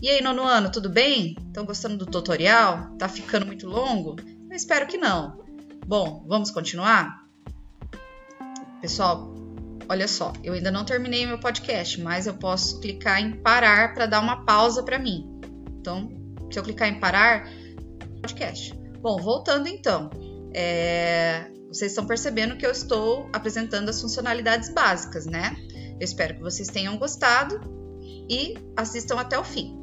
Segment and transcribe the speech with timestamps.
[0.00, 1.34] E aí, nono ano, tudo bem?
[1.48, 2.96] Estão gostando do tutorial?
[2.96, 4.14] Tá ficando muito longo?
[4.48, 5.40] Eu espero que não.
[5.84, 7.26] Bom, vamos continuar?
[8.80, 9.34] Pessoal,
[9.88, 14.06] olha só, eu ainda não terminei meu podcast, mas eu posso clicar em parar para
[14.06, 15.40] dar uma pausa para mim.
[15.80, 16.08] Então,
[16.48, 17.48] se eu clicar em parar,
[18.22, 18.72] podcast.
[19.00, 20.10] Bom, voltando então.
[20.54, 25.56] É, vocês estão percebendo que eu estou apresentando as funcionalidades básicas, né?
[25.98, 27.60] Eu espero que vocês tenham gostado
[28.30, 29.77] e assistam até o fim.